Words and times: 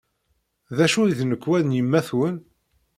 D 0.77 0.77
acu 0.85 0.99
i 1.05 1.13
d 1.17 1.19
nnekwa 1.23 1.57
n 1.61 1.75
yemma-twen? 1.77 2.35